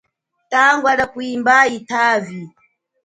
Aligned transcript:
Tangwa 0.51 0.89
lia 0.95 1.05
kwimba 1.13 1.55
yitavi. 1.71 2.39